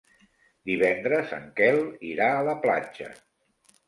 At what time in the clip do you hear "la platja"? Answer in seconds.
2.47-3.11